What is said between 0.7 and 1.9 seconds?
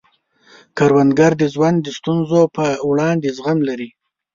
کروندګر د ژوند د